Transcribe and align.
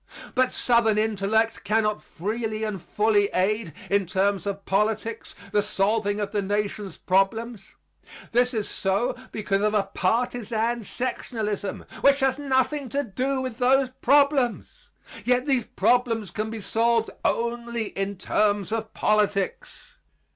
But 0.33 0.51
southern 0.51 0.97
intellect 0.97 1.63
cannot 1.63 2.01
freely 2.01 2.63
and 2.63 2.81
fully 2.81 3.27
aid, 3.35 3.71
in 3.87 4.07
terms 4.07 4.47
of 4.47 4.65
politics, 4.65 5.35
the 5.51 5.61
solving 5.61 6.19
of 6.19 6.31
the 6.31 6.41
Nation's 6.41 6.97
problems. 6.97 7.75
This 8.31 8.51
is 8.55 8.67
so 8.67 9.15
because 9.31 9.61
of 9.61 9.75
a 9.75 9.91
partisan 9.93 10.79
sectionalism 10.83 11.85
which 12.01 12.21
has 12.21 12.39
nothing 12.39 12.89
to 12.89 13.03
do 13.03 13.41
with 13.41 13.59
those 13.59 13.91
problems. 14.01 14.65
Yet 15.23 15.45
these 15.45 15.65
problems 15.65 16.31
can 16.31 16.49
be 16.49 16.61
solved 16.61 17.11
only 17.23 17.89
in 17.89 18.17
terms 18.17 18.71
of 18.71 18.95
politics. 18.95 19.75